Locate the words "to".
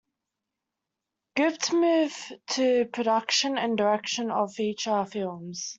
2.55-2.85